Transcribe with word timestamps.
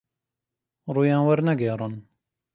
ڕوویان 0.93 1.21
وەرنەگێڕن 1.25 1.93